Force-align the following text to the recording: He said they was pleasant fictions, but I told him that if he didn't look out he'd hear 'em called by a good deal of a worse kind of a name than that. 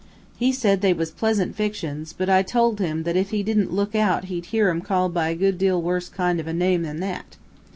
He 0.35 0.51
said 0.51 0.81
they 0.81 0.93
was 0.93 1.11
pleasant 1.11 1.55
fictions, 1.55 2.11
but 2.11 2.27
I 2.27 2.41
told 2.41 2.79
him 2.79 3.03
that 3.03 3.15
if 3.15 3.29
he 3.29 3.43
didn't 3.43 3.71
look 3.71 3.93
out 3.93 4.23
he'd 4.23 4.47
hear 4.47 4.69
'em 4.69 4.81
called 4.81 5.13
by 5.13 5.29
a 5.29 5.35
good 5.35 5.59
deal 5.59 5.77
of 5.77 5.83
a 5.83 5.87
worse 5.87 6.09
kind 6.09 6.39
of 6.39 6.47
a 6.47 6.53
name 6.53 6.81
than 6.81 7.01
that. 7.01 7.37